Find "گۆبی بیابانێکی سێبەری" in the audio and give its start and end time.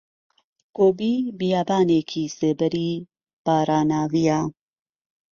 0.77-2.91